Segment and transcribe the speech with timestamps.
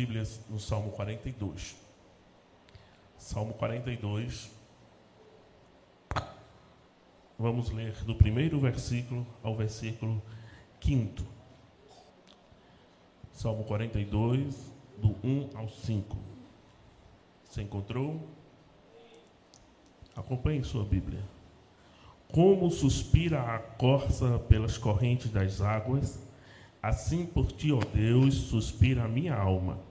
[0.00, 1.76] Bíblias no Salmo 42.
[3.18, 4.50] Salmo 42.
[7.38, 10.22] Vamos ler do primeiro versículo ao versículo
[10.80, 11.22] quinto.
[13.30, 16.16] Salmo 42, do 1 ao 5.
[17.44, 18.26] Você encontrou?
[20.16, 21.22] Acompanhe sua Bíblia.
[22.32, 26.18] Como suspira a corça pelas correntes das águas,
[26.82, 29.89] assim por ti, ó Deus, suspira a minha alma.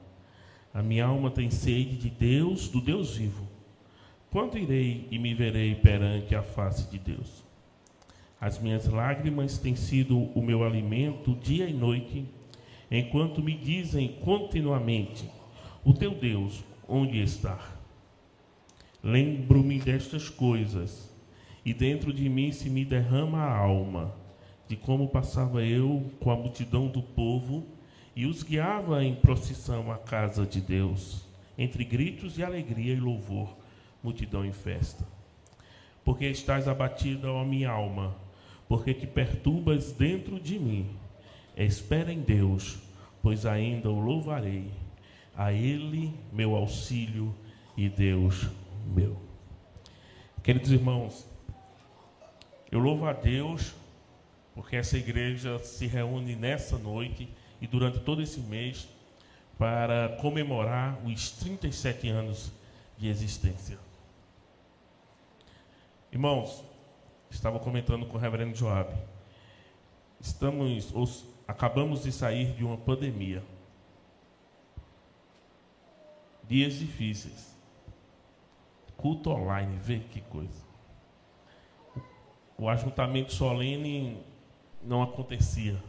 [0.73, 3.47] A minha alma tem sede de Deus, do Deus vivo.
[4.29, 7.43] Quando irei e me verei perante a face de Deus?
[8.39, 12.25] As minhas lágrimas têm sido o meu alimento dia e noite,
[12.91, 15.27] enquanto me dizem continuamente:
[15.83, 17.59] O teu Deus, onde está?
[19.03, 21.09] Lembro-me destas coisas
[21.65, 24.13] e dentro de mim se me derrama a alma,
[24.67, 27.65] de como passava eu com a multidão do povo
[28.19, 31.25] e os guiava em procissão à casa de Deus,
[31.57, 33.55] entre gritos de alegria e louvor,
[34.03, 35.07] multidão em festa.
[36.03, 38.13] Porque estás abatida, ó minha alma,
[38.67, 40.89] porque te perturbas dentro de mim.
[41.55, 42.79] Espera em Deus,
[43.23, 44.69] pois ainda o louvarei.
[45.33, 47.33] A Ele meu auxílio
[47.77, 48.49] e Deus
[48.85, 49.15] meu.
[50.43, 51.25] Queridos irmãos,
[52.69, 53.73] eu louvo a Deus
[54.53, 57.29] porque essa igreja se reúne nessa noite
[57.61, 58.87] e durante todo esse mês
[59.57, 62.51] para comemorar os 37 anos
[62.97, 63.77] de existência.
[66.11, 66.63] Irmãos,
[67.29, 68.93] estava comentando com o reverendo Joab.
[70.19, 73.43] Estamos, os, acabamos de sair de uma pandemia.
[76.47, 77.55] Dias difíceis.
[78.97, 80.69] Culto online, vê que coisa
[82.59, 84.21] o ajuntamento solene
[84.83, 85.81] não acontecia.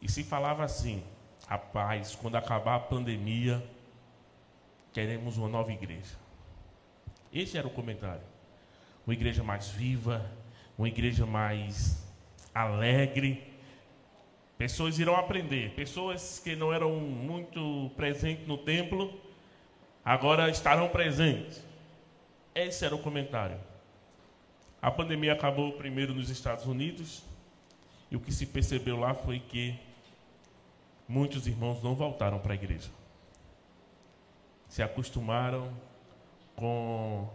[0.00, 1.02] E se falava assim,
[1.46, 3.62] rapaz, quando acabar a pandemia,
[4.92, 6.16] queremos uma nova igreja.
[7.32, 8.22] Esse era o comentário.
[9.06, 10.24] Uma igreja mais viva,
[10.76, 12.04] uma igreja mais
[12.54, 13.52] alegre.
[14.58, 15.74] Pessoas irão aprender.
[15.74, 19.20] Pessoas que não eram muito presentes no templo,
[20.04, 21.62] agora estarão presentes.
[22.54, 23.58] Esse era o comentário.
[24.80, 27.22] A pandemia acabou primeiro nos Estados Unidos,
[28.10, 29.78] e o que se percebeu lá foi que
[31.08, 32.90] muitos irmãos não voltaram para a igreja.
[34.68, 35.70] Se acostumaram
[36.54, 37.28] com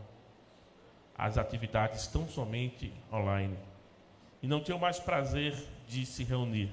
[1.18, 3.58] as atividades tão somente online
[4.42, 5.56] e não tinham mais prazer
[5.88, 6.72] de se reunir.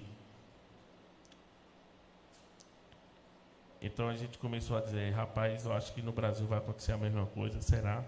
[3.81, 6.97] Então a gente começou a dizer, rapaz, eu acho que no Brasil vai acontecer a
[6.97, 8.05] mesma coisa, será?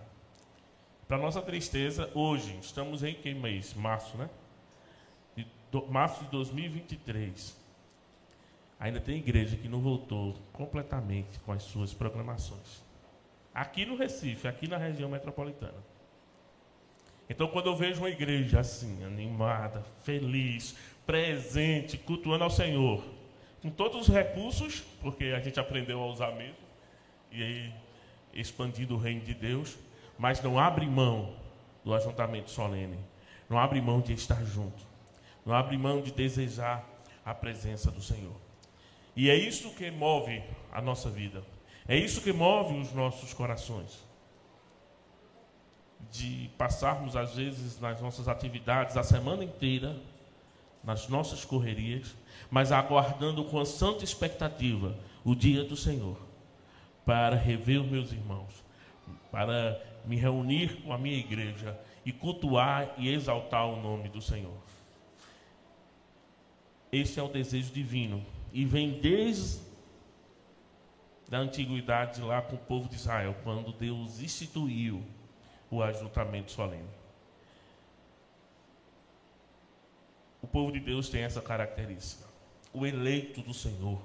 [1.07, 3.75] Para nossa tristeza, hoje, estamos em que mês?
[3.75, 4.29] Março, né?
[5.37, 7.60] De do, março de 2023.
[8.81, 12.83] Ainda tem igreja que não voltou completamente com as suas programações.
[13.55, 15.77] Aqui no Recife, aqui na região metropolitana.
[17.29, 20.75] Então, quando eu vejo uma igreja assim, animada, feliz,
[21.05, 23.05] presente, cultuando ao Senhor,
[23.61, 26.57] com todos os recursos, porque a gente aprendeu a usar mesmo,
[27.31, 27.75] e aí
[28.33, 29.77] expandindo o reino de Deus,
[30.19, 31.37] mas não abre mão
[31.85, 32.99] do ajuntamento solene,
[33.49, 34.83] não abre mão de estar junto,
[35.45, 36.89] não abre mão de desejar
[37.25, 38.50] a presença do Senhor.
[39.17, 41.43] E é isso que move a nossa vida,
[41.87, 44.09] é isso que move os nossos corações.
[46.11, 49.97] De passarmos, às vezes, nas nossas atividades a semana inteira,
[50.83, 52.17] nas nossas correrias,
[52.51, 56.17] mas aguardando com a santa expectativa o dia do Senhor,
[57.05, 58.65] para rever os meus irmãos,
[59.31, 64.57] para me reunir com a minha igreja e cultuar e exaltar o nome do Senhor.
[66.91, 69.71] Esse é o desejo divino e vem desde
[71.31, 75.01] da antiguidade lá com o povo de Israel, quando Deus instituiu
[75.71, 76.89] o ajuntamento solene.
[80.43, 82.29] O povo de Deus tem essa característica.
[82.73, 84.03] O eleito do Senhor.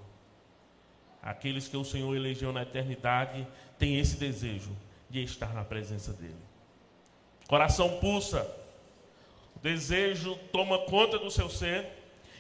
[1.20, 3.48] Aqueles que o Senhor elegeu na eternidade
[3.80, 4.76] têm esse desejo
[5.10, 6.36] de estar na presença dele.
[7.48, 8.48] Coração pulsa,
[9.64, 11.88] desejo toma conta do seu ser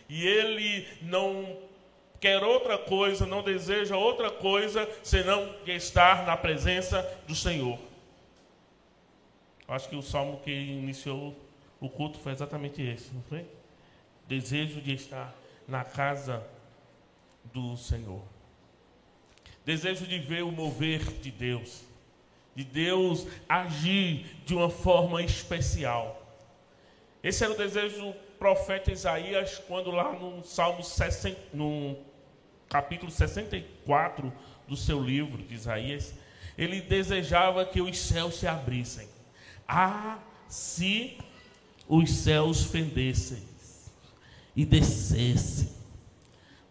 [0.07, 1.64] e ele não
[2.25, 7.77] quer outra coisa, não deseja outra coisa senão estar na presença do Senhor.
[9.68, 11.36] Acho que o salmo que iniciou
[11.80, 13.45] o culto foi exatamente esse, não foi?
[14.27, 15.36] Desejo de estar
[15.68, 16.44] na casa
[17.54, 18.24] do Senhor.
[19.63, 21.83] Desejo de ver o mover de Deus
[22.56, 26.25] de Deus agir de uma forma especial.
[27.21, 31.98] Esse era o desejo profeta Isaías, quando lá no Salmo 60, no
[32.75, 34.33] capítulo 64
[34.68, 36.13] do seu livro de Isaías,
[36.57, 39.07] ele desejava que os céus se abrissem.
[39.66, 40.19] Ah,
[40.50, 41.18] se
[41.88, 43.42] os céus fendessem
[44.54, 45.69] e descessem.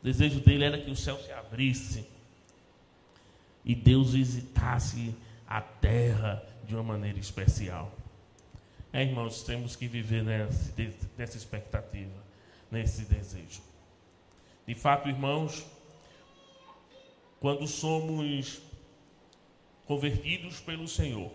[0.02, 2.06] O desejo dele era que o céu se abrisse
[3.64, 5.14] e Deus visitasse
[5.48, 7.90] a terra de uma maneira especial.
[8.92, 10.70] É, irmãos, temos que viver nessa,
[11.16, 12.22] nessa expectativa,
[12.70, 13.62] nesse desejo.
[14.66, 15.73] De fato, irmãos,
[17.44, 18.62] quando somos
[19.84, 21.30] convertidos pelo Senhor,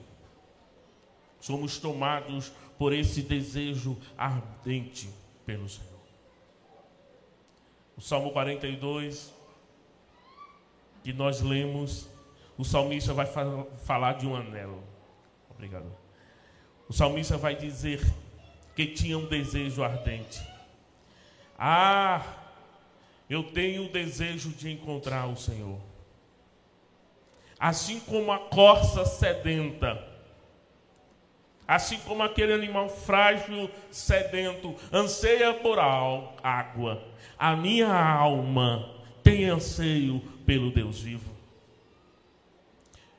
[1.40, 5.08] somos tomados por esse desejo ardente
[5.46, 6.00] pelo Senhor.
[7.96, 9.32] O Salmo 42,
[11.04, 12.10] que nós lemos,
[12.58, 13.28] o salmista vai
[13.86, 14.84] falar de um anelo.
[15.52, 15.96] Obrigado.
[16.88, 18.02] O salmista vai dizer
[18.76, 20.42] que tinha um desejo ardente.
[21.56, 22.26] Ah,
[23.30, 25.89] eu tenho o desejo de encontrar o Senhor.
[27.60, 30.02] Assim como a corça sedenta,
[31.68, 37.04] assim como aquele animal frágil, sedento, anseia por água,
[37.38, 38.90] a minha alma
[39.22, 41.30] tem anseio pelo Deus vivo.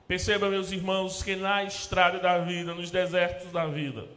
[0.08, 4.08] Perceba, meus irmãos, que na estrada da vida, nos desertos da vida,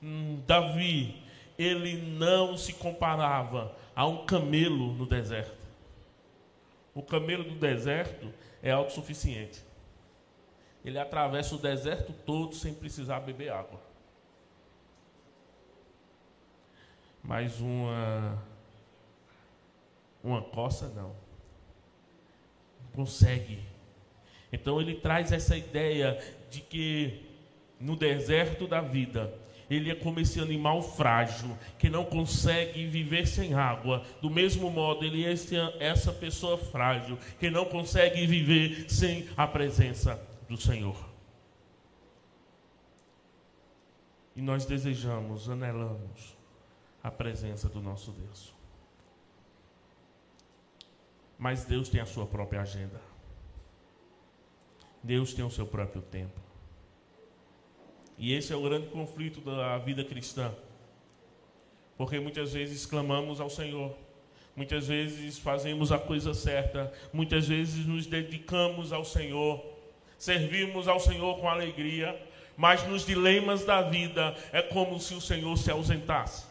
[0.00, 1.16] hum, Davi,
[1.58, 5.58] ele não se comparava a um camelo no deserto.
[6.94, 9.64] O camelo do deserto é autossuficiente.
[10.84, 13.80] Ele atravessa o deserto todo sem precisar beber água.
[17.22, 18.42] Mas uma
[20.22, 21.14] uma coça não.
[22.94, 23.70] Consegue
[24.52, 26.18] então ele traz essa ideia
[26.50, 27.26] de que
[27.78, 29.32] no deserto da vida,
[29.70, 34.04] ele é como esse animal frágil que não consegue viver sem água.
[34.20, 35.32] Do mesmo modo, ele é
[35.78, 41.08] essa pessoa frágil que não consegue viver sem a presença do Senhor.
[44.34, 46.36] E nós desejamos, anelamos
[47.02, 48.52] a presença do nosso Deus.
[51.38, 53.00] Mas Deus tem a sua própria agenda.
[55.02, 56.49] Deus tem o seu próprio tempo.
[58.20, 60.52] E esse é o grande conflito da vida cristã.
[61.96, 63.96] Porque muitas vezes clamamos ao Senhor,
[64.54, 69.64] muitas vezes fazemos a coisa certa, muitas vezes nos dedicamos ao Senhor,
[70.18, 72.14] servimos ao Senhor com alegria,
[72.58, 76.44] mas nos dilemas da vida é como se o Senhor se ausentasse.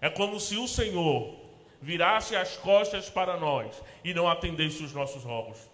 [0.00, 1.36] É como se o Senhor
[1.82, 5.73] virasse as costas para nós e não atendesse os nossos rogos.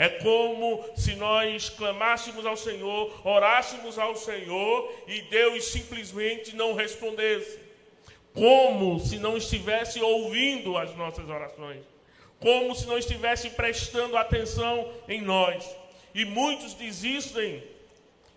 [0.00, 7.58] É como se nós clamássemos ao Senhor, orássemos ao Senhor e Deus simplesmente não respondesse.
[8.32, 11.84] Como se não estivesse ouvindo as nossas orações.
[12.38, 15.68] Como se não estivesse prestando atenção em nós.
[16.14, 17.62] E muitos desistem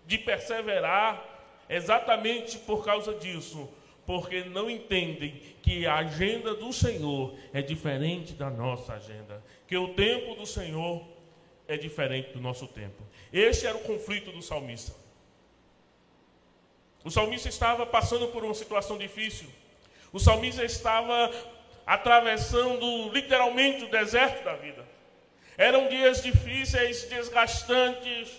[0.06, 1.24] de perseverar
[1.66, 3.70] exatamente por causa disso,
[4.04, 9.94] porque não entendem que a agenda do Senhor é diferente da nossa agenda, que o
[9.94, 11.14] tempo do Senhor
[11.66, 13.02] é diferente do nosso tempo.
[13.32, 14.92] Este era o conflito do salmista.
[17.04, 19.48] O salmista estava passando por uma situação difícil.
[20.12, 21.30] O salmista estava
[21.86, 24.86] atravessando literalmente o deserto da vida.
[25.56, 28.32] Eram dias difíceis, desgastantes.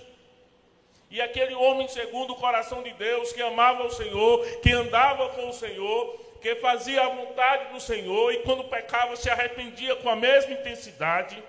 [1.09, 5.49] E aquele homem, segundo o coração de Deus, que amava o Senhor, que andava com
[5.49, 10.15] o Senhor, que fazia a vontade do Senhor e quando pecava se arrependia com a
[10.15, 11.41] mesma intensidade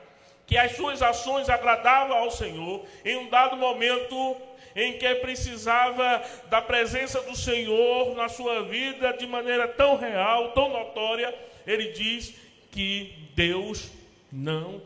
[0.47, 4.37] que as suas ações agradavam ao Senhor, em um dado momento
[4.77, 10.69] em que precisava da presença do Senhor na sua vida de maneira tão real, tão
[10.69, 11.37] notória,
[11.67, 12.35] ele diz
[12.71, 13.91] que Deus
[14.31, 14.81] não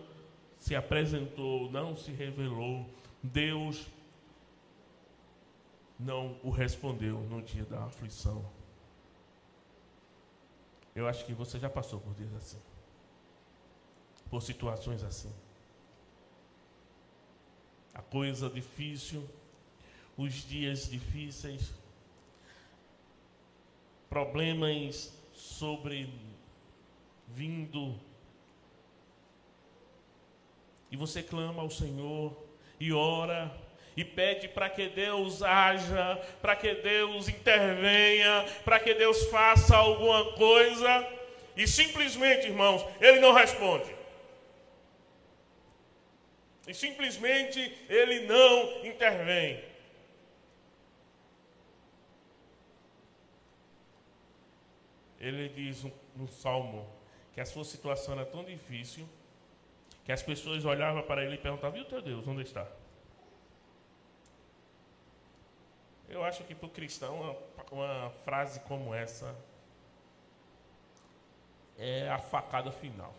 [0.56, 2.86] se apresentou, não se revelou,
[3.22, 3.86] Deus
[5.98, 8.42] não o respondeu no dia da aflição.
[10.94, 12.58] Eu acho que você já passou por dias assim,
[14.30, 15.30] por situações assim
[18.00, 19.28] a coisa difícil,
[20.16, 21.70] os dias difíceis,
[24.08, 26.08] problemas sobre
[27.28, 27.94] vindo.
[30.90, 32.34] E você clama ao Senhor
[32.80, 33.54] e ora
[33.94, 40.32] e pede para que Deus haja, para que Deus intervenha, para que Deus faça alguma
[40.32, 41.06] coisa,
[41.54, 43.99] e simplesmente, irmãos, ele não responde.
[46.70, 47.58] E simplesmente
[47.88, 49.68] ele não intervém.
[55.20, 55.84] ele diz
[56.16, 56.88] no Salmo
[57.34, 59.06] que a sua situação era tão difícil
[60.02, 62.66] que as pessoas olhavam para ele e perguntavam: o teu Deus, onde está?
[66.08, 67.36] Eu acho que para o cristão,
[67.70, 69.36] uma frase como essa
[71.76, 73.14] é a facada final.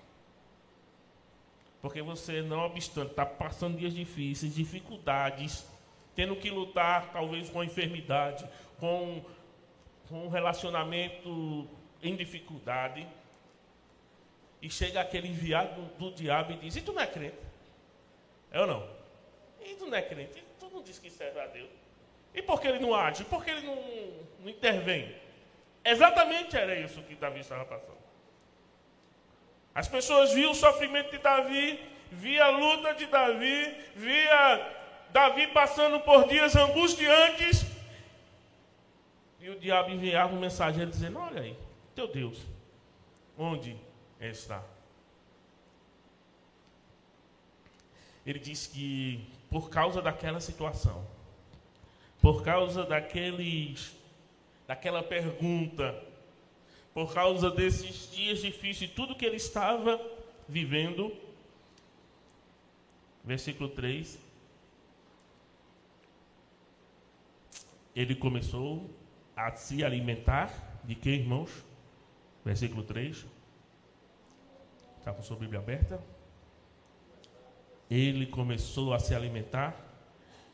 [1.81, 5.65] Porque você, não obstante, está passando dias difíceis, dificuldades,
[6.15, 8.47] tendo que lutar talvez com a enfermidade,
[8.79, 9.23] com,
[10.07, 11.67] com um relacionamento
[12.03, 13.07] em dificuldade,
[14.61, 17.37] e chega aquele enviado do, do diabo e diz: E tu não é crente?
[18.51, 18.87] É ou não?
[19.59, 20.37] E tu não é crente?
[20.37, 21.69] E tu não diz que serve a Deus?
[22.33, 23.23] E por que ele não age?
[23.25, 23.75] Por que ele não,
[24.39, 25.15] não intervém?
[25.83, 27.97] Exatamente era isso que Davi estava passando.
[29.73, 31.79] As pessoas viam o sofrimento de Davi,
[32.11, 34.77] via a luta de Davi, via
[35.11, 37.65] Davi passando por dias angustiantes.
[39.39, 41.57] E o diabo enviava um mensageiro dizendo: Olha aí,
[41.95, 42.39] teu Deus,
[43.37, 43.77] onde
[44.19, 44.61] está?
[48.25, 51.05] Ele diz que por causa daquela situação,
[52.21, 53.95] por causa daqueles,
[54.67, 55.95] daquela pergunta,
[56.93, 59.99] por causa desses dias difíceis, tudo que ele estava
[60.47, 61.11] vivendo.
[63.23, 64.19] Versículo 3.
[67.95, 68.89] Ele começou
[69.35, 71.49] a se alimentar de que, irmãos?
[72.43, 73.25] Versículo 3.
[74.97, 76.01] Está com sua Bíblia aberta?
[77.89, 79.75] Ele começou a se alimentar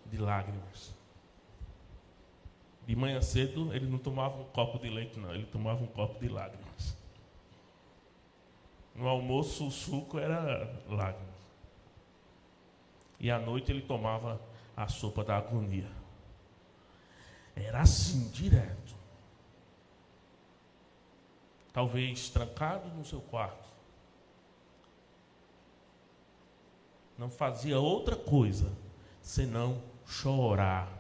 [0.06, 0.97] de lágrimas.
[2.88, 6.18] De manhã cedo, ele não tomava um copo de leite, não, ele tomava um copo
[6.22, 6.96] de lágrimas.
[8.96, 11.36] No almoço, o suco era lágrimas.
[13.20, 14.40] E à noite, ele tomava
[14.74, 15.92] a sopa da agonia.
[17.54, 18.96] Era assim, direto.
[21.74, 23.68] Talvez trancado no seu quarto.
[27.18, 28.72] Não fazia outra coisa
[29.22, 30.97] senão chorar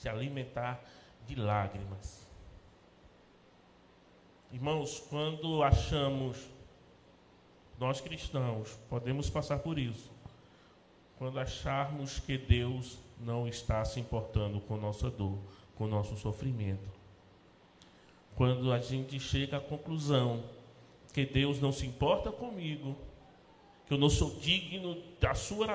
[0.00, 0.82] se alimentar
[1.26, 2.26] de lágrimas.
[4.50, 6.38] Irmãos, quando achamos,
[7.78, 10.10] nós cristãos, podemos passar por isso,
[11.18, 15.38] quando acharmos que Deus não está se importando com nossa dor,
[15.76, 16.90] com nosso sofrimento.
[18.34, 20.42] Quando a gente chega à conclusão
[21.12, 22.96] que Deus não se importa comigo,
[23.86, 25.66] que eu não sou digno da sua,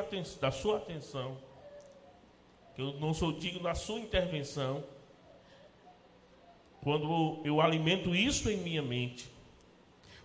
[0.41, 1.37] da sua atenção,
[2.75, 4.83] que eu não sou digno da sua intervenção,
[6.81, 9.31] quando eu alimento isso em minha mente,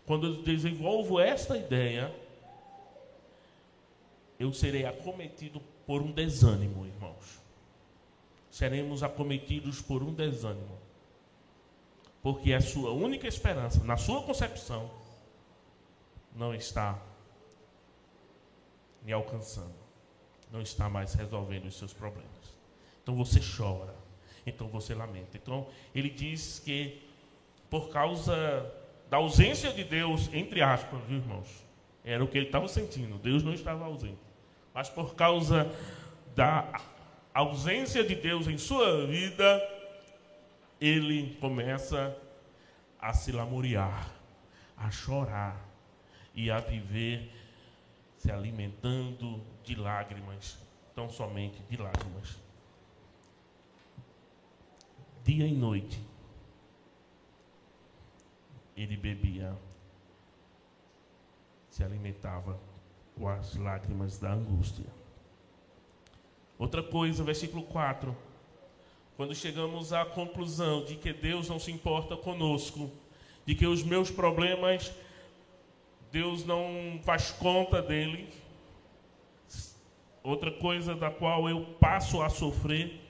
[0.05, 2.15] quando eu desenvolvo esta ideia,
[4.39, 7.41] eu serei acometido por um desânimo, irmãos.
[8.51, 10.79] Seremos acometidos por um desânimo.
[12.23, 14.91] Porque a sua única esperança, na sua concepção,
[16.35, 17.01] não está
[19.03, 19.80] me alcançando.
[20.53, 22.31] Não está mais resolvendo os seus problemas.
[23.03, 23.95] Então você chora.
[24.47, 25.37] Então você lamenta.
[25.37, 27.03] Então ele diz que
[27.69, 28.71] por causa
[29.09, 31.65] da ausência de Deus, entre aspas, viu, irmãos?
[32.05, 33.19] Era o que ele estava sentindo.
[33.19, 34.19] Deus não estava ausente.
[34.75, 35.71] Mas por causa
[36.35, 36.81] da
[37.35, 39.63] ausência de Deus em sua vida,
[40.81, 42.17] ele começa
[43.01, 44.11] a se lamuriar,
[44.77, 45.69] a chorar
[46.35, 47.31] e a viver
[48.21, 50.57] se alimentando de lágrimas,
[50.95, 52.39] tão somente de lágrimas
[55.31, 56.01] dia e noite.
[58.77, 59.57] Ele bebia,
[61.71, 62.59] se alimentava
[63.17, 64.87] com as lágrimas da angústia.
[66.59, 68.17] Outra coisa, versículo 4.
[69.17, 72.91] Quando chegamos à conclusão de que Deus não se importa conosco,
[73.47, 74.93] de que os meus problemas,
[76.11, 78.33] Deus não faz conta dele.
[80.23, 83.01] Outra coisa da qual eu passo a sofrer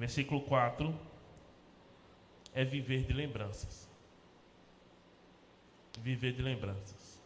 [0.00, 0.98] versículo 4,
[2.54, 3.86] é viver de lembranças.
[5.98, 7.20] Viver de lembranças.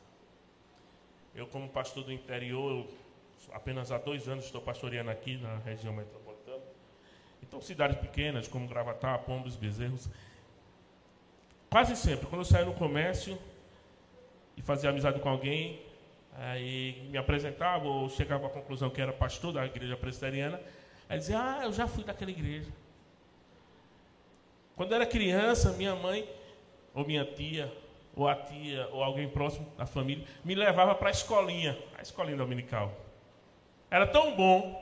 [1.32, 2.84] Eu, como pastor do interior,
[3.52, 6.64] apenas há dois anos estou pastoreando aqui na região metropolitana.
[7.40, 10.08] Então, cidades pequenas como Gravatá, Pombos, Bezerros.
[11.74, 13.36] Quase sempre, quando eu saio no comércio
[14.56, 15.82] e fazia amizade com alguém,
[16.32, 20.60] aí me apresentava ou chegava à conclusão que era pastor da igreja presbiteriana,
[21.08, 22.70] Aí dizia, ah, eu já fui daquela igreja.
[24.76, 26.30] Quando eu era criança, minha mãe,
[26.94, 27.76] ou minha tia,
[28.14, 32.36] ou a tia, ou alguém próximo da família, me levava para a escolinha, a escolinha
[32.36, 32.92] dominical.
[33.90, 34.80] Era tão bom.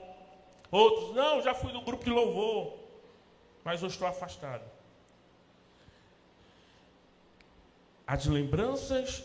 [0.70, 2.74] Outros, não, já fui do grupo de louvor.
[3.64, 4.71] mas eu estou afastado.
[8.12, 9.24] As lembranças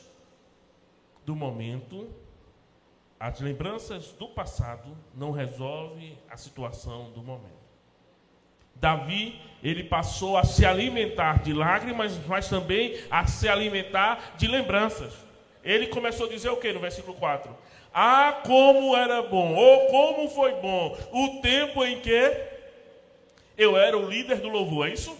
[1.25, 2.07] do momento,
[3.19, 7.67] as lembranças do passado não resolvem a situação do momento.
[8.75, 15.13] Davi, ele passou a se alimentar de lágrimas, mas também a se alimentar de lembranças.
[15.65, 17.53] Ele começou a dizer o que no versículo 4?
[17.93, 22.47] Ah, como era bom, ou como foi bom o tempo em que
[23.57, 25.13] eu era o líder do louvor, é isso?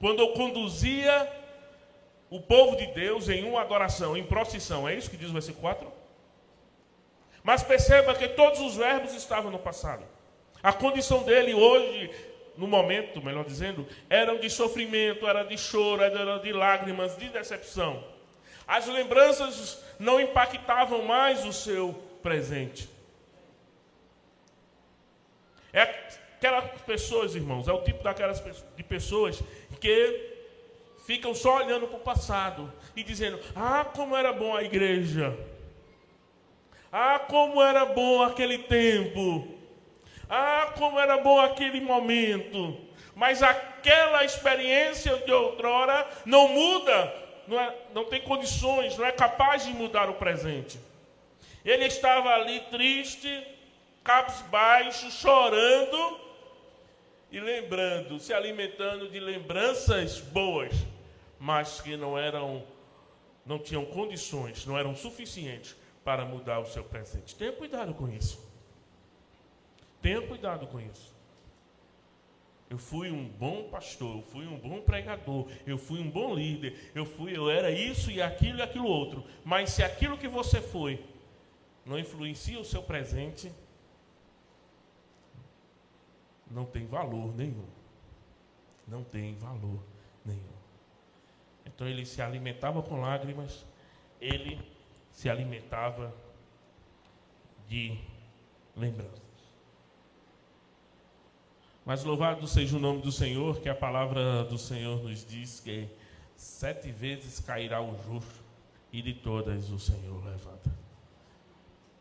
[0.00, 1.39] Quando eu conduzia
[2.30, 5.62] o povo de Deus em uma adoração, em procissão, é isso que diz o versículo
[5.62, 5.92] 4?
[7.42, 10.04] Mas perceba que todos os verbos estavam no passado.
[10.62, 12.10] A condição dele hoje,
[12.56, 18.04] no momento, melhor dizendo, eram de sofrimento, era de choro, era de lágrimas, de decepção.
[18.66, 22.88] As lembranças não impactavam mais o seu presente.
[25.72, 25.82] É
[26.36, 28.40] aquelas pessoas, irmãos, é o tipo daquelas
[28.76, 29.42] de pessoas
[29.80, 30.29] que
[31.10, 35.36] ficam só olhando para o passado e dizendo: Ah, como era bom a igreja.
[36.92, 39.58] Ah, como era bom aquele tempo.
[40.28, 42.78] Ah, como era bom aquele momento.
[43.16, 47.12] Mas aquela experiência de outrora não muda
[47.48, 50.78] não, é, não tem condições, não é capaz de mudar o presente.
[51.64, 53.44] Ele estava ali triste,
[54.04, 56.20] cabisbaixo, chorando
[57.32, 60.72] e lembrando, se alimentando de lembranças boas,
[61.40, 62.62] mas que não eram,
[63.46, 67.34] não tinham condições, não eram suficientes para mudar o seu presente.
[67.34, 68.38] Tenha cuidado com isso.
[70.02, 71.18] Tenha cuidado com isso.
[72.68, 76.92] Eu fui um bom pastor, eu fui um bom pregador, eu fui um bom líder,
[76.94, 79.24] eu fui, eu era isso e aquilo e aquilo outro.
[79.44, 81.02] Mas se aquilo que você foi
[81.84, 83.50] não influencia o seu presente,
[86.50, 87.66] não tem valor nenhum.
[88.86, 89.82] Não tem valor
[90.24, 90.59] nenhum.
[91.66, 93.64] Então ele se alimentava com lágrimas,
[94.20, 94.60] ele
[95.10, 96.14] se alimentava
[97.68, 97.98] de
[98.76, 99.20] lembranças.
[101.84, 105.88] Mas louvado seja o nome do Senhor, que a palavra do Senhor nos diz que
[106.36, 108.44] sete vezes cairá o justo
[108.92, 110.70] e de todas o Senhor levanta.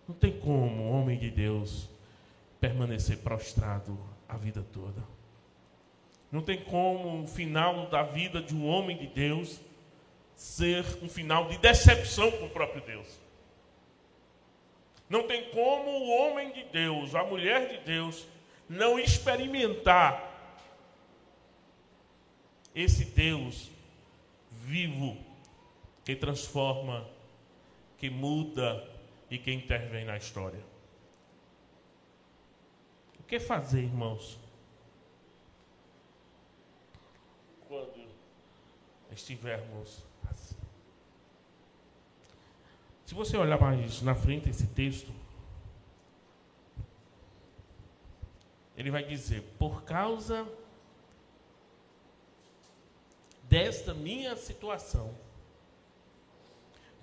[0.08, 1.90] Não tem como um homem de Deus
[2.60, 5.02] permanecer prostrado a vida toda.
[6.32, 9.60] Não tem como o final da vida de um homem de Deus
[10.36, 13.20] ser um final de decepção com o próprio Deus.
[15.10, 18.28] Não tem como o homem de Deus, a mulher de Deus,
[18.70, 20.30] não experimentar
[22.76, 23.72] esse Deus
[24.52, 25.18] vivo
[26.06, 27.08] que transforma,
[27.98, 28.88] que muda
[29.30, 30.64] e que intervém na história.
[33.20, 34.40] O que fazer, irmãos?
[37.68, 38.08] Quando
[39.12, 40.56] estivermos assim.
[43.06, 45.12] Se você olhar mais na frente esse texto,
[48.78, 50.48] ele vai dizer: por causa
[53.44, 55.14] desta minha situação,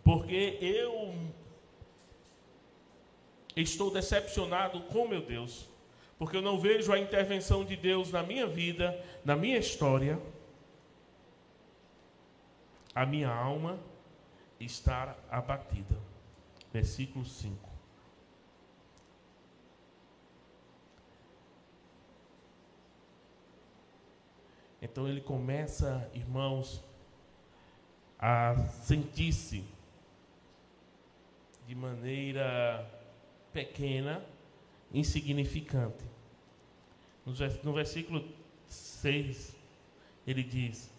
[0.05, 1.14] porque eu
[3.57, 5.69] estou decepcionado com meu Deus,
[6.19, 10.21] porque eu não vejo a intervenção de Deus na minha vida, na minha história,
[12.97, 13.79] a minha alma
[14.59, 15.95] está abatida.
[16.73, 17.69] Versículo 5.
[24.81, 26.83] Então ele começa, irmãos,
[28.19, 29.63] a sentir-se
[31.67, 32.91] de maneira
[33.53, 34.25] pequena,
[34.91, 36.03] insignificante.
[37.63, 38.27] No versículo
[38.69, 39.55] 6,
[40.27, 40.96] ele diz: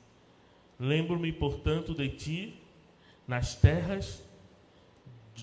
[0.79, 2.61] Lembro-me, portanto, de ti
[3.27, 4.23] nas terras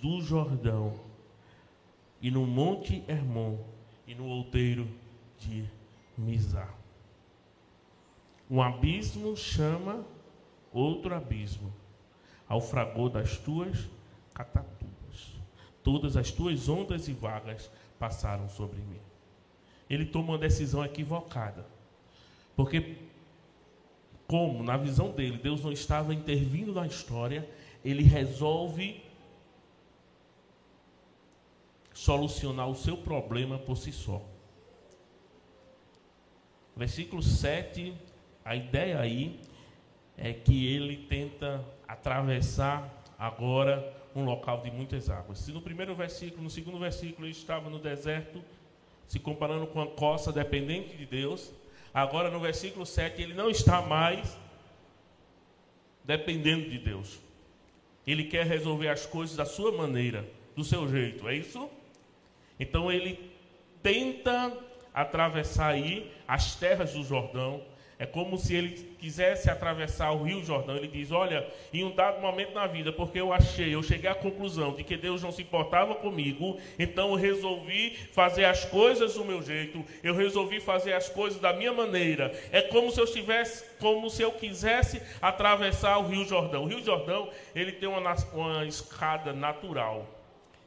[0.01, 0.95] do Jordão,
[2.21, 3.59] e no monte Hermon,
[4.07, 4.89] e no outeiro
[5.39, 5.69] de
[6.17, 6.75] Mizar.
[8.51, 10.05] Um abismo chama
[10.73, 11.73] outro abismo
[12.49, 13.89] ao fragor das tuas
[14.33, 15.41] catatumbas.
[15.83, 19.01] Todas as tuas ondas e vagas passaram sobre mim.
[19.89, 21.67] Ele toma uma decisão equivocada.
[22.57, 22.97] Porque,
[24.27, 27.49] como na visão dele, Deus não estava intervindo na história,
[27.85, 29.03] ele resolve
[31.93, 34.23] solucionar o seu problema por si só.
[36.77, 37.95] Versículo 7
[38.45, 39.41] a ideia aí
[40.19, 45.39] é que ele tenta atravessar agora um local de muitas águas.
[45.39, 48.45] Se no primeiro versículo, no segundo versículo, ele estava no deserto,
[49.07, 51.53] se comparando com a costa dependente de Deus,
[51.95, 54.37] Agora no versículo 7, ele não está mais
[56.03, 57.21] dependendo de Deus.
[58.05, 61.71] Ele quer resolver as coisas da sua maneira, do seu jeito, é isso?
[62.59, 63.31] Então ele
[63.81, 64.53] tenta
[64.93, 67.63] atravessar aí as terras do Jordão,
[68.05, 70.77] é como se ele quisesse atravessar o Rio Jordão.
[70.77, 74.15] Ele diz: Olha, em um dado momento na vida, porque eu achei, eu cheguei à
[74.15, 79.25] conclusão de que Deus não se importava comigo, então eu resolvi fazer as coisas do
[79.25, 82.31] meu jeito, eu resolvi fazer as coisas da minha maneira.
[82.53, 86.65] É como se eu estivesse, como se eu quisesse atravessar o Rio Jordão.
[86.65, 90.07] O Rio Jordão, ele tem uma, uma escada natural.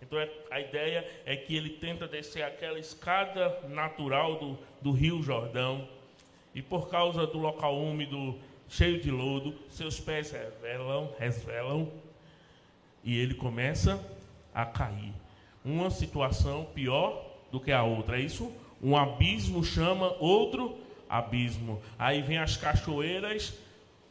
[0.01, 5.21] Então é, a ideia é que ele tenta descer aquela escada natural do, do Rio
[5.21, 5.87] Jordão
[6.57, 8.35] e por causa do local úmido,
[8.67, 11.87] cheio de lodo, seus pés revelam, resvelam
[13.03, 14.03] e ele começa
[14.55, 15.13] a cair.
[15.63, 18.51] Uma situação pior do que a outra, é isso?
[18.81, 21.79] Um abismo chama outro abismo.
[21.97, 23.53] Aí vem as cachoeiras,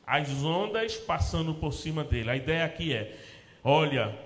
[0.06, 2.30] as ondas passando por cima dele.
[2.30, 3.18] A ideia aqui é:
[3.64, 4.16] olha,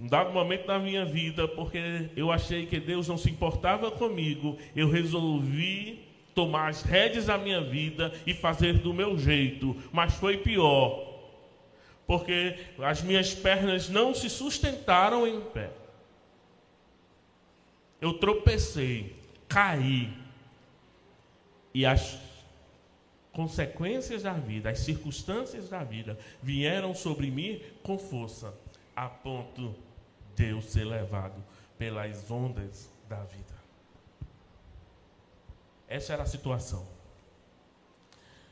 [0.00, 4.56] um dado momento da minha vida, porque eu achei que Deus não se importava comigo,
[4.74, 6.05] eu resolvi
[6.36, 11.18] tomar as rédeas da minha vida e fazer do meu jeito, mas foi pior,
[12.06, 15.70] porque as minhas pernas não se sustentaram em pé.
[17.98, 19.16] Eu tropecei,
[19.48, 20.12] caí,
[21.72, 22.18] e as
[23.32, 28.52] consequências da vida, as circunstâncias da vida vieram sobre mim com força,
[28.94, 29.74] a ponto
[30.34, 31.42] de eu ser levado
[31.78, 33.56] pelas ondas da vida.
[35.88, 36.86] Essa era a situação.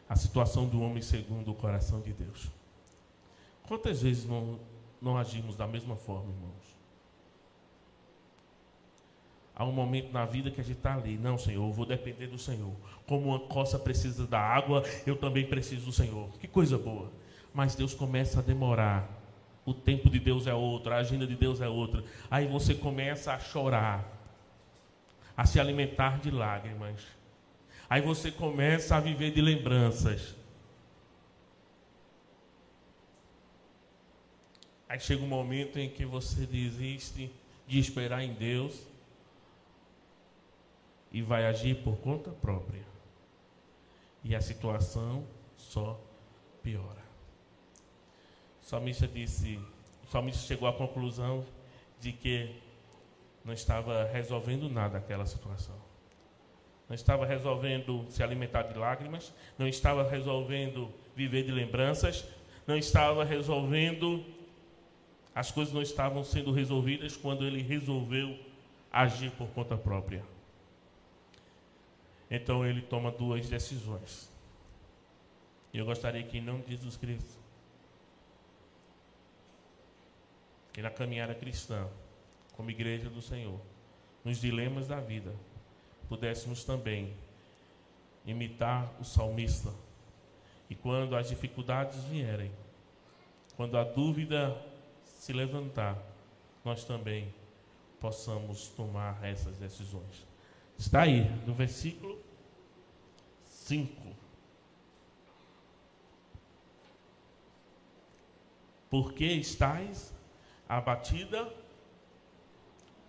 [0.09, 2.49] A situação do homem segundo o coração de Deus.
[3.67, 4.61] Quantas vezes não,
[5.01, 6.75] não agimos da mesma forma, irmãos?
[9.57, 11.17] Há um momento na vida que a gente está ali.
[11.17, 12.73] Não, Senhor, eu vou depender do Senhor.
[13.07, 16.29] Como uma coça precisa da água, eu também preciso do Senhor.
[16.41, 17.11] Que coisa boa.
[17.53, 19.09] Mas Deus começa a demorar.
[19.65, 22.05] O tempo de Deus é outro, a agenda de Deus é outra.
[22.31, 24.05] Aí você começa a chorar,
[25.37, 27.01] a se alimentar de lágrimas.
[27.89, 30.35] Aí você começa a viver de lembranças.
[34.89, 37.31] Aí chega um momento em que você desiste
[37.67, 38.87] de esperar em Deus
[41.13, 42.83] e vai agir por conta própria.
[44.23, 46.01] E a situação só
[46.63, 47.05] piora.
[48.63, 49.61] O salmista disse,
[50.03, 51.45] o salmista chegou à conclusão
[52.01, 52.61] de que
[53.45, 55.84] não estava resolvendo nada aquela situação
[56.95, 62.25] não estava resolvendo se alimentar de lágrimas, não estava resolvendo viver de lembranças,
[62.69, 64.25] não estava resolvendo,
[65.35, 68.39] as coisas não estavam sendo resolvidas quando ele resolveu
[68.93, 70.25] agir por conta própria.
[72.31, 74.31] Então ele toma duas decisões.
[75.73, 77.35] E eu gostaria que, em nome de Jesus Cristo,
[80.73, 81.89] que na caminhada cristã,
[82.53, 83.61] como igreja do Senhor,
[84.25, 85.35] nos dilemas da vida,
[86.05, 87.15] pudéssemos também
[88.27, 89.73] imitar o salmista.
[90.69, 92.51] E quando as dificuldades vierem,
[93.57, 94.57] quando a dúvida
[95.05, 95.97] se levantar,
[96.65, 97.33] nós também
[98.01, 100.27] possamos tomar essas decisões.
[100.79, 102.19] Está aí, no versículo
[103.45, 104.15] 5.
[108.91, 110.15] Porque estás
[110.69, 111.53] abatida,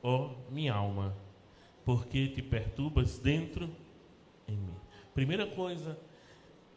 [0.02, 1.25] ó minha alma
[1.86, 3.70] porque te perturbas dentro
[4.48, 4.76] em mim.
[5.14, 5.98] Primeira coisa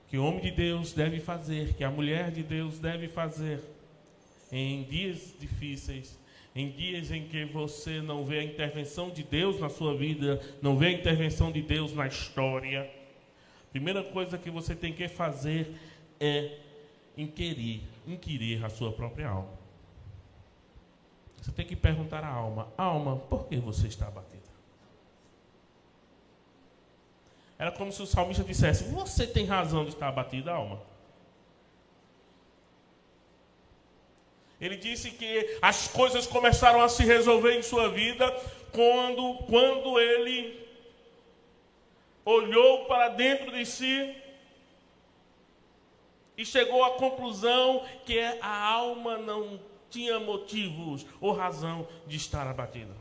[0.06, 3.60] que o homem de Deus deve fazer, que a mulher de Deus deve fazer
[4.52, 6.18] em dias difíceis,
[6.54, 10.76] em dias em que você não vê a intervenção de Deus na sua vida, não
[10.76, 12.90] vê a intervenção de Deus na história.
[13.70, 15.74] Primeira coisa que você tem que fazer
[16.20, 16.58] é
[17.16, 19.58] inquirir, inquirir a sua própria alma.
[21.36, 24.47] Você tem que perguntar à alma: alma, por que você está abatida?
[27.58, 30.80] Era como se o salmista dissesse: Você tem razão de estar abatida, alma.
[34.60, 38.28] Ele disse que as coisas começaram a se resolver em sua vida
[38.72, 40.66] quando, quando ele
[42.24, 44.16] olhou para dentro de si
[46.36, 52.94] e chegou à conclusão que a alma não tinha motivos ou razão de estar abatida.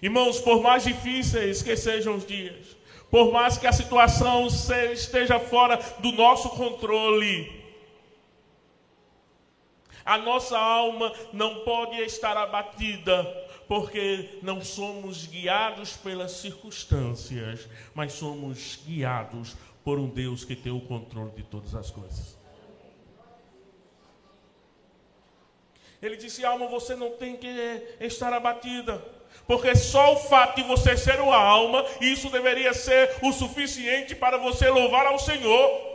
[0.00, 2.76] Irmãos, por mais difíceis que sejam os dias,
[3.14, 4.48] por mais que a situação
[4.92, 7.62] esteja fora do nosso controle,
[10.04, 13.22] a nossa alma não pode estar abatida,
[13.68, 20.80] porque não somos guiados pelas circunstâncias, mas somos guiados por um Deus que tem o
[20.80, 22.36] controle de todas as coisas.
[26.02, 27.46] Ele disse: Alma, você não tem que
[28.00, 29.00] estar abatida.
[29.46, 34.38] Porque só o fato de você ser uma alma, isso deveria ser o suficiente para
[34.38, 35.94] você louvar ao Senhor.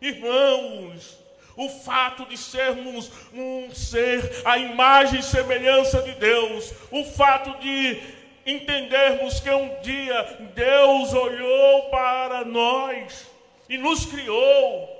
[0.00, 1.18] Irmãos,
[1.56, 8.00] o fato de sermos um ser, a imagem e semelhança de Deus, o fato de
[8.46, 13.26] entendermos que um dia Deus olhou para nós
[13.68, 14.96] e nos criou.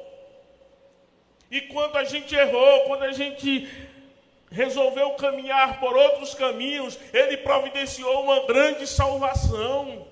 [1.51, 3.69] E quando a gente errou, quando a gente
[4.51, 10.07] resolveu caminhar por outros caminhos, Ele providenciou uma grande salvação.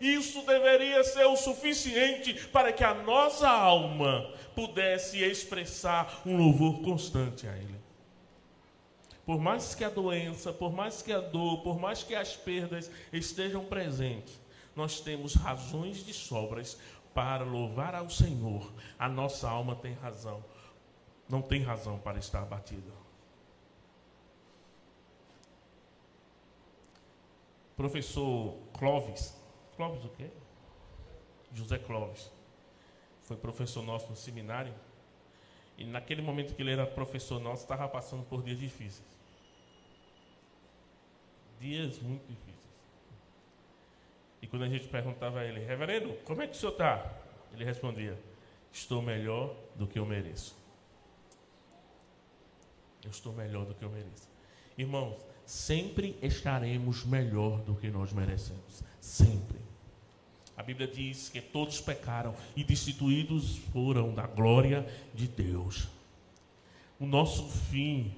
[0.00, 7.46] Isso deveria ser o suficiente para que a nossa alma pudesse expressar um louvor constante
[7.46, 7.74] a Ele.
[9.24, 12.90] Por mais que a doença, por mais que a dor, por mais que as perdas
[13.12, 14.38] estejam presentes,
[14.76, 16.76] nós temos razões de sobras
[17.14, 18.70] para louvar ao Senhor.
[18.98, 20.44] A nossa alma tem razão,
[21.28, 23.03] não tem razão para estar abatida.
[27.76, 29.36] Professor Clóvis,
[29.76, 30.30] Clóvis o quê?
[31.52, 32.30] José Clóvis.
[33.22, 34.74] Foi professor nosso no seminário.
[35.76, 39.02] E naquele momento que ele era professor nosso, estava passando por dias difíceis.
[41.58, 42.54] Dias muito difíceis.
[44.40, 47.12] E quando a gente perguntava a ele, reverendo, como é que o senhor está?
[47.52, 48.18] Ele respondia,
[48.70, 50.56] estou melhor do que eu mereço.
[53.02, 54.28] Eu estou melhor do que eu mereço.
[54.76, 58.82] Irmãos, sempre estaremos melhor do que nós merecemos.
[59.00, 59.58] Sempre.
[60.56, 65.88] A Bíblia diz que todos pecaram e destituídos foram da glória de Deus.
[66.98, 68.14] O nosso fim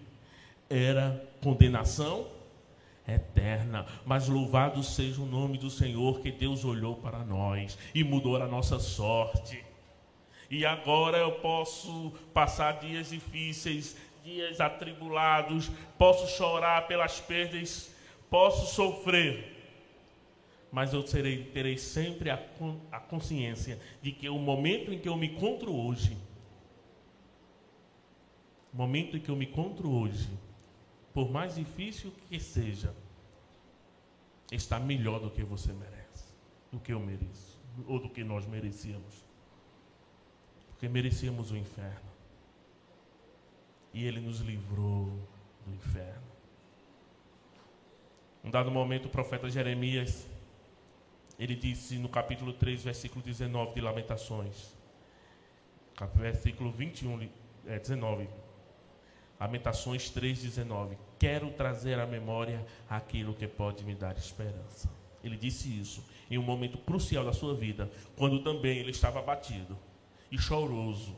[0.69, 2.27] era condenação
[3.09, 8.37] eterna, mas louvado seja o nome do Senhor que Deus olhou para nós e mudou
[8.37, 9.65] a nossa sorte.
[10.51, 17.95] E agora eu posso passar dias difíceis, dias atribulados, posso chorar pelas perdas,
[18.29, 19.55] posso sofrer,
[20.73, 22.45] mas eu serei, terei sempre a,
[22.91, 26.19] a consciência de que o momento em que eu me encontro hoje,
[28.75, 30.29] o momento em que eu me encontro hoje,
[31.15, 32.93] por mais difícil que seja,
[34.51, 36.35] está melhor do que você merece,
[36.71, 39.25] do que eu mereço, ou do que nós merecíamos.
[40.69, 42.06] Porque merecíamos o inferno.
[43.93, 45.07] E ele nos livrou
[45.65, 46.27] do inferno.
[48.45, 50.27] Um dado momento, o profeta Jeremias
[51.39, 54.75] ele disse no capítulo 3, versículo 19 de Lamentações,
[56.15, 57.29] versículo 21,
[57.67, 58.29] é, 19.
[59.39, 60.97] Lamentações 3, 19.
[61.19, 64.91] Quero trazer à memória aquilo que pode me dar esperança.
[65.23, 69.77] Ele disse isso em um momento crucial da sua vida, quando também ele estava abatido
[70.33, 71.15] e choroso.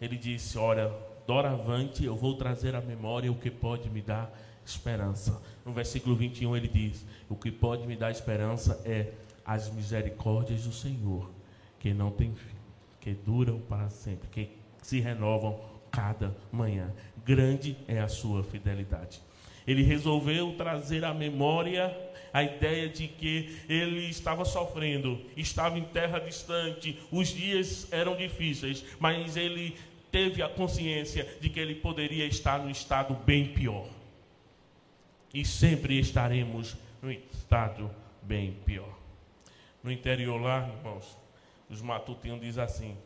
[0.00, 0.90] Ele disse: Olha,
[1.26, 4.32] doravante eu vou trazer à memória o que pode me dar
[4.64, 5.42] esperança.
[5.64, 9.12] No versículo 21 ele diz: O que pode me dar esperança é
[9.44, 11.30] as misericórdias do Senhor,
[11.78, 12.56] que não tem fim,
[13.00, 14.50] que duram para sempre, que
[14.82, 15.58] se renovam
[15.90, 16.92] cada manhã.
[17.24, 19.20] Grande é a sua fidelidade.
[19.66, 21.94] Ele resolveu trazer à memória
[22.32, 28.84] a ideia de que ele estava sofrendo, estava em terra distante, os dias eram difíceis,
[29.00, 29.74] mas ele
[30.16, 33.86] teve a consciência de que ele poderia estar no estado bem pior
[35.34, 37.90] e sempre estaremos no estado
[38.22, 38.98] bem pior.
[39.82, 41.18] No interior lá, irmãos,
[41.68, 42.96] os matutinos dizem assim: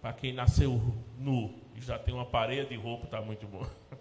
[0.00, 0.80] para quem nasceu
[1.18, 3.66] nu e já tem uma parede de roupa, está muito bom.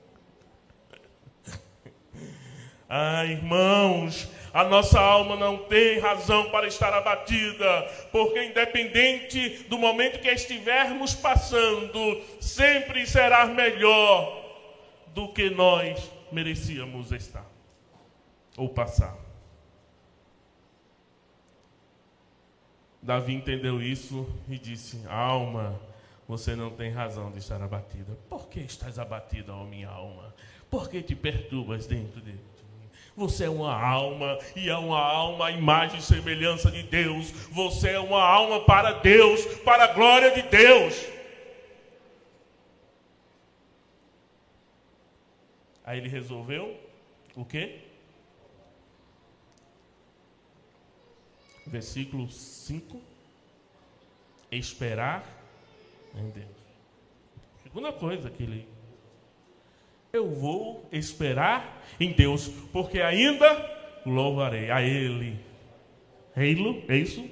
[2.96, 10.22] Ah, irmãos, a nossa alma não tem razão para estar abatida, porque independente do momento
[10.22, 14.42] que estivermos passando, sempre será melhor
[15.08, 17.46] do que nós merecíamos estar
[18.56, 19.18] ou passar.
[23.02, 25.82] Davi entendeu isso e disse: Alma,
[26.28, 28.16] você não tem razão de estar abatida.
[28.30, 30.34] Por que estás abatida, ó minha alma?
[30.70, 32.53] Por que te perturbas dentro de mim?
[33.16, 37.32] Você é uma alma e é uma alma à imagem e semelhança de Deus.
[37.52, 40.96] Você é uma alma para Deus, para a glória de Deus.
[45.86, 46.76] Aí ele resolveu
[47.36, 47.82] o quê?
[51.66, 53.02] versículo 5.
[54.52, 55.26] Esperar
[56.16, 56.46] em Deus.
[57.64, 58.68] Segunda coisa que ele
[60.16, 63.48] Eu vou esperar em Deus, porque ainda
[64.06, 65.40] louvarei a Ele.
[66.38, 67.28] Ele, é isso?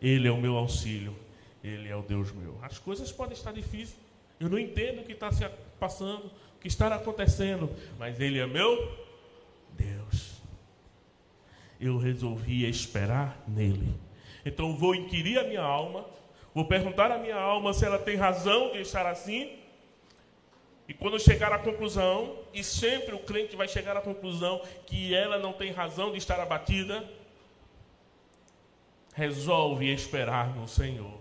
[0.00, 1.14] Ele é o meu auxílio.
[1.62, 2.58] Ele é o Deus meu.
[2.62, 3.98] As coisas podem estar difíceis.
[4.40, 5.46] Eu não entendo o que está se
[5.78, 8.96] passando, o que está acontecendo, mas Ele é meu
[9.74, 10.40] Deus.
[11.78, 13.94] Eu resolvi esperar nele.
[14.46, 16.06] Então vou inquirir a minha alma,
[16.54, 19.59] vou perguntar à minha alma se ela tem razão de estar assim.
[20.90, 25.38] E quando chegar à conclusão, e sempre o crente vai chegar à conclusão que ela
[25.38, 27.08] não tem razão de estar abatida,
[29.14, 31.20] resolve esperar no Senhor.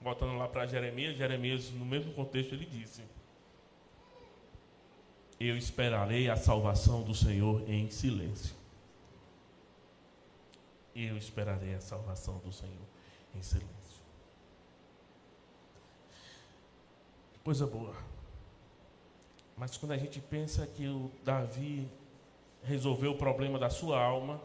[0.00, 3.04] Voltando lá para Jeremias, Jeremias, no mesmo contexto, ele disse:
[5.38, 8.56] Eu esperarei a salvação do Senhor em silêncio.
[10.92, 12.88] Eu esperarei a salvação do Senhor
[13.32, 14.02] em silêncio.
[17.44, 18.13] Coisa boa.
[19.56, 21.88] Mas quando a gente pensa que o Davi
[22.62, 24.40] resolveu o problema da sua alma,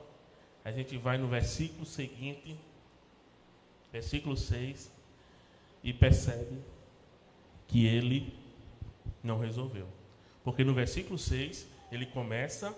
[0.63, 2.55] a gente vai no versículo seguinte,
[3.91, 4.91] versículo 6,
[5.83, 6.59] e percebe
[7.67, 8.33] que ele
[9.23, 9.87] não resolveu.
[10.43, 12.75] Porque no versículo 6, ele começa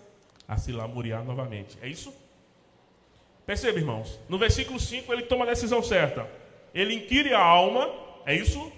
[0.47, 1.77] a se lamuriar novamente.
[1.81, 2.13] É isso?
[3.45, 4.19] Perceba, irmãos.
[4.29, 6.29] No versículo 5, ele toma a decisão certa.
[6.73, 7.89] Ele inquire a alma,
[8.25, 8.71] é isso?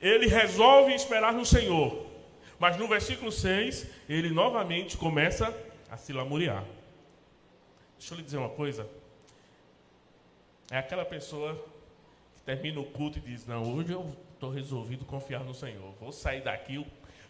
[0.00, 2.07] Ele resolve esperar no Senhor.
[2.58, 5.54] Mas no versículo 6, ele novamente começa
[5.90, 6.64] a se lamuriar.
[7.98, 8.88] Deixa eu lhe dizer uma coisa.
[10.70, 11.54] É aquela pessoa
[12.34, 15.94] que termina o culto e diz: Não, hoje eu estou resolvido confiar no Senhor.
[16.00, 16.84] Vou sair daqui.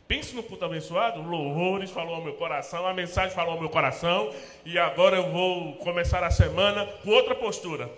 [0.07, 4.33] Pense no culto abençoado, louvores falou ao meu coração, a mensagem falou ao meu coração,
[4.65, 7.91] e agora eu vou começar a semana com outra postura.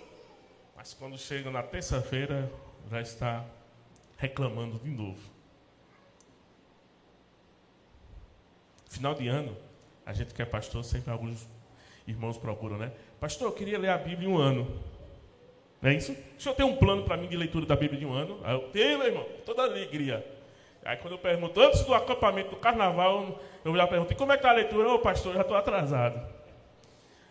[0.77, 2.51] Mas quando chega na terça-feira,
[2.91, 3.45] já está
[4.17, 5.21] reclamando de novo.
[8.91, 9.57] Final de ano,
[10.05, 11.49] a gente que é pastor sempre alguns
[12.09, 12.91] irmãos procuram, né?
[13.21, 14.67] Pastor, eu queria ler a Bíblia em um ano.
[15.81, 16.13] Não é isso?
[16.13, 18.41] O senhor tem um plano para mim de leitura da Bíblia de um ano?
[18.43, 20.27] Aí eu tenho, meu irmão, toda alegria.
[20.85, 24.37] Aí quando eu pergunto, antes do acampamento do carnaval, eu já pergunto, e como é
[24.37, 24.93] que está a leitura?
[24.93, 26.21] Ô pastor, já estou atrasado.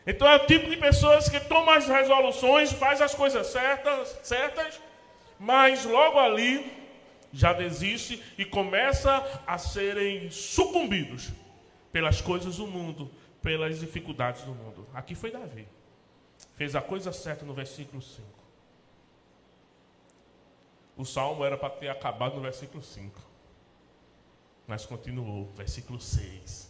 [0.08, 4.80] Então é o tipo de pessoas que tomam as resoluções, faz as coisas certas, certas,
[5.38, 6.72] mas logo ali
[7.34, 11.34] já desiste e começa a serem sucumbidos
[11.92, 13.10] pelas coisas do mundo,
[13.42, 14.88] pelas dificuldades do mundo.
[14.94, 15.68] Aqui foi Davi.
[16.56, 18.28] Fez a coisa certa no versículo 5.
[20.98, 23.20] O salmo era para ter acabado no versículo 5.
[24.68, 26.70] Mas continuou, versículo 6.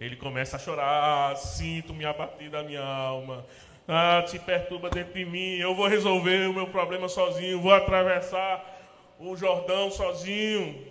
[0.00, 3.44] Ele começa a chorar, ah, sinto me abatir da minha alma.
[3.86, 9.16] Ah, te perturba dentro de mim, eu vou resolver o meu problema sozinho, vou atravessar
[9.18, 10.86] o Jordão sozinho.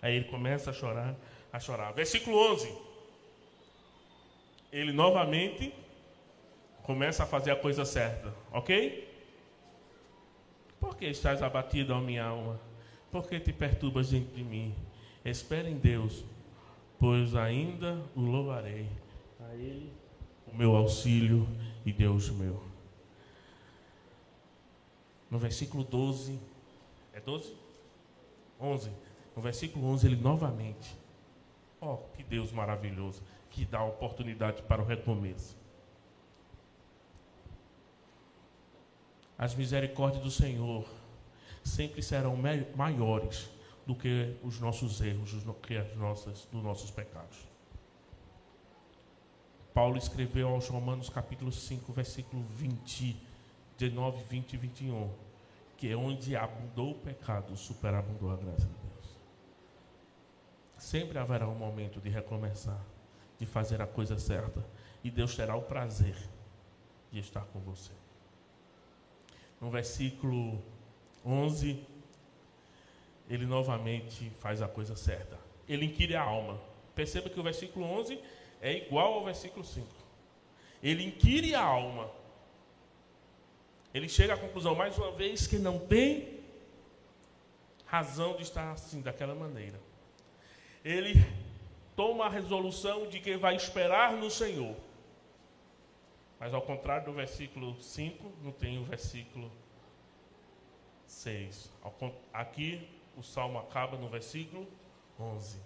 [0.00, 1.16] Aí ele começa a chorar,
[1.52, 1.92] a chorar.
[1.92, 2.72] Versículo 11.
[4.72, 5.74] Ele novamente
[6.82, 9.06] começa a fazer a coisa certa, ok?
[10.78, 12.60] Por que estás abatido, ó minha alma?
[13.10, 14.74] Por que te perturbas dentro de mim?
[15.24, 16.24] Espera em Deus,
[16.98, 18.88] pois ainda o louvarei.
[19.40, 19.92] A Ele,
[20.46, 21.48] o meu auxílio
[21.84, 22.62] e Deus meu.
[25.30, 26.38] No versículo 12,
[27.12, 27.54] é 12?
[28.60, 29.07] 11
[29.38, 30.98] no versículo 11, ele novamente,
[31.80, 35.56] ó, oh, que Deus maravilhoso, que dá oportunidade para o recomeço.
[39.38, 40.84] As misericórdias do Senhor
[41.62, 42.36] sempre serão
[42.74, 43.48] maiores
[43.86, 47.38] do que os nossos erros, do que as nossas, dos nossos pecados.
[49.72, 53.16] Paulo escreveu aos Romanos capítulo 5, versículo 20,
[53.78, 55.10] 19, 20 e 21,
[55.76, 58.77] que é onde abundou o pecado, superabundou a graça.
[60.78, 62.80] Sempre haverá um momento de recomeçar,
[63.36, 64.64] de fazer a coisa certa.
[65.02, 66.16] E Deus terá o prazer
[67.10, 67.92] de estar com você.
[69.60, 70.62] No versículo
[71.26, 71.84] 11,
[73.28, 75.36] ele novamente faz a coisa certa.
[75.68, 76.60] Ele inquire a alma.
[76.94, 78.20] Perceba que o versículo 11
[78.60, 79.86] é igual ao versículo 5.
[80.80, 82.08] Ele inquire a alma.
[83.92, 86.38] Ele chega à conclusão, mais uma vez, que não tem
[87.84, 89.87] razão de estar assim, daquela maneira
[90.88, 91.22] ele
[91.94, 94.74] toma a resolução de que vai esperar no Senhor.
[96.40, 99.52] Mas ao contrário do versículo 5, não tem o versículo
[101.06, 101.70] 6.
[102.32, 104.66] Aqui o salmo acaba no versículo
[105.20, 105.60] 11.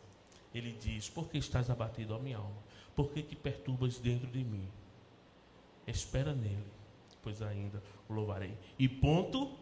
[0.52, 2.62] Ele diz: Por que estás abatido, ó minha alma?
[2.96, 4.68] Por que te perturbas dentro de mim?
[5.86, 6.66] Espera nele,
[7.22, 8.56] pois ainda o louvarei.
[8.76, 9.56] E ponto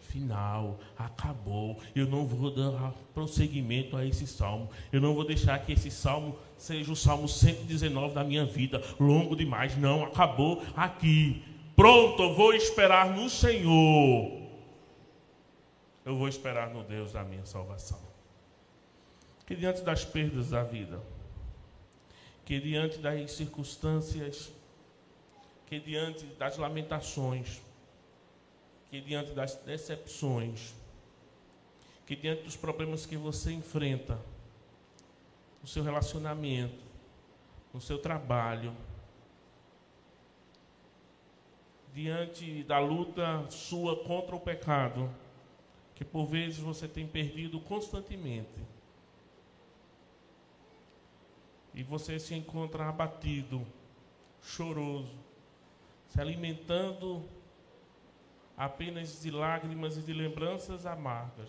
[0.00, 1.78] final, acabou.
[1.94, 4.68] Eu não vou dar prosseguimento a esse salmo.
[4.92, 9.36] Eu não vou deixar que esse salmo seja o salmo 119 da minha vida, longo
[9.36, 9.76] demais.
[9.76, 11.42] Não, acabou aqui.
[11.76, 14.40] Pronto, eu vou esperar no Senhor.
[16.04, 18.00] Eu vou esperar no Deus da minha salvação.
[19.46, 21.00] Que diante das perdas da vida,
[22.44, 24.52] que diante das circunstâncias,
[25.66, 27.60] que diante das lamentações,
[28.90, 30.74] que diante das decepções,
[32.04, 34.20] que diante dos problemas que você enfrenta,
[35.62, 36.82] no seu relacionamento,
[37.72, 38.74] no seu trabalho,
[41.94, 45.08] diante da luta sua contra o pecado,
[45.94, 48.60] que por vezes você tem perdido constantemente,
[51.72, 53.64] e você se encontra abatido,
[54.42, 55.14] choroso,
[56.08, 57.24] se alimentando
[58.60, 61.48] apenas de lágrimas e de lembranças amargas,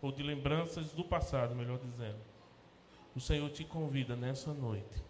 [0.00, 2.20] ou de lembranças do passado, melhor dizendo.
[3.12, 5.02] O Senhor te convida nessa noite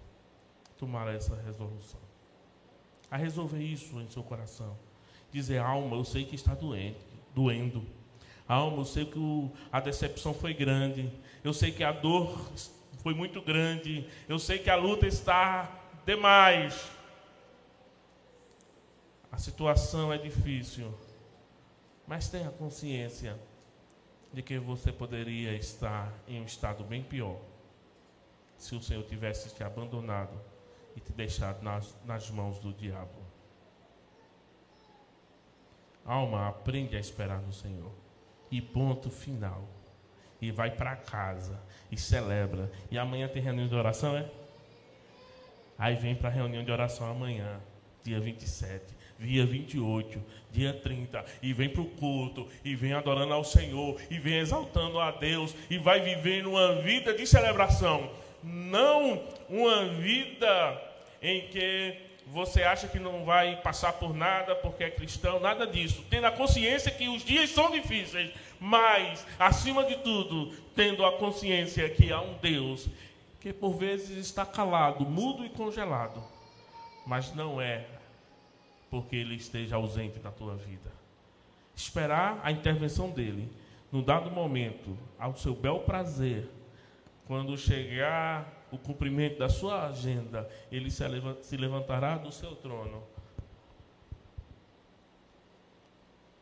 [0.70, 2.00] a tomar essa resolução,
[3.10, 4.74] a resolver isso em seu coração.
[5.30, 7.04] Dizer, alma, eu sei que está doente,
[7.34, 7.84] doendo.
[8.48, 11.12] Alma, eu sei que o, a decepção foi grande.
[11.44, 12.50] Eu sei que a dor
[13.02, 14.08] foi muito grande.
[14.26, 15.70] Eu sei que a luta está
[16.06, 16.90] demais.
[19.32, 20.92] A situação é difícil,
[22.06, 23.38] mas tenha consciência
[24.32, 27.40] de que você poderia estar em um estado bem pior
[28.56, 30.38] se o Senhor tivesse te abandonado
[30.96, 33.20] e te deixado nas, nas mãos do diabo.
[36.04, 37.92] Alma, aprende a esperar no Senhor.
[38.50, 39.68] E ponto final.
[40.40, 41.60] E vai para casa
[41.90, 42.70] e celebra.
[42.90, 44.28] E amanhã tem reunião de oração, é?
[45.78, 47.60] Aí vem para a reunião de oração amanhã,
[48.02, 53.44] dia 27 dia 28, dia 30, e vem para o culto, e vem adorando ao
[53.44, 58.10] Senhor, e vem exaltando a Deus, e vai vivendo uma vida de celebração,
[58.42, 60.82] não uma vida
[61.22, 61.96] em que
[62.28, 66.04] você acha que não vai passar por nada porque é cristão, nada disso.
[66.08, 71.88] Tendo a consciência que os dias são difíceis, mas, acima de tudo, tendo a consciência
[71.90, 72.88] que há um Deus
[73.40, 76.22] que por vezes está calado, mudo e congelado,
[77.06, 77.84] mas não é
[78.90, 80.90] porque ele esteja ausente da tua vida.
[81.74, 83.50] Esperar a intervenção dele,
[83.90, 86.50] no dado momento, ao seu bel prazer,
[87.26, 93.02] quando chegar o cumprimento da sua agenda, ele se levantará do seu trono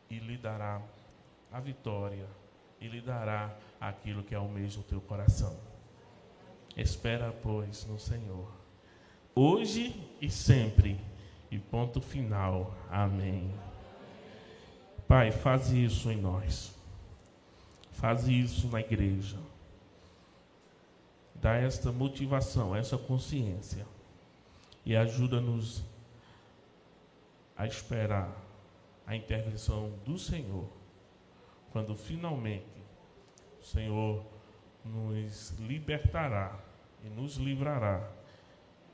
[0.09, 0.81] e lhe dará
[1.51, 2.25] a vitória
[2.81, 4.49] e lhe dará aquilo que é o
[4.87, 5.55] teu coração.
[6.75, 8.51] Espera, pois, no Senhor,
[9.35, 10.99] hoje e sempre
[11.51, 12.73] e ponto final.
[12.89, 13.53] Amém.
[15.07, 16.75] Pai, faz isso em nós.
[17.91, 19.37] Faz isso na igreja.
[21.35, 23.85] Dá esta motivação, essa consciência.
[24.85, 25.83] E ajuda-nos
[27.57, 28.33] a esperar
[29.05, 30.69] a intervenção do Senhor.
[31.71, 32.65] Quando finalmente
[33.59, 34.23] o Senhor
[34.85, 36.57] nos libertará
[37.03, 38.18] e nos livrará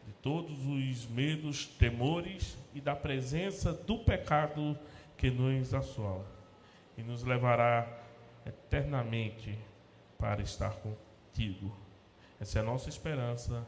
[0.05, 4.77] de todos os medos, temores e da presença do pecado
[5.17, 6.25] que nos assola
[6.97, 7.87] e nos levará
[8.45, 9.57] eternamente
[10.17, 11.75] para estar contigo.
[12.39, 13.65] Essa é a nossa esperança,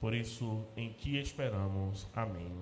[0.00, 2.06] por isso em ti esperamos.
[2.14, 2.52] Amém.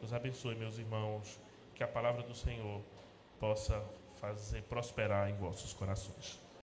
[0.00, 1.40] Deus abençoe, meus irmãos,
[1.74, 2.80] que a palavra do Senhor
[3.38, 3.82] possa
[4.20, 6.43] fazer prosperar em vossos corações.